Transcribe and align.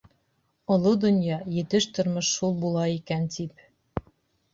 Оло 0.75 0.91
донъя, 1.03 1.37
етеш 1.63 1.85
тормош 1.97 2.31
шул 2.39 2.57
була 2.65 2.87
икән 2.95 3.29
тип... 3.37 3.63